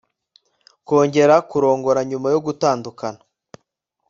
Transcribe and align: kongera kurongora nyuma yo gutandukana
kongera 0.87 1.35
kurongora 1.49 2.01
nyuma 2.09 2.27
yo 2.33 2.39
gutandukana 2.45 3.19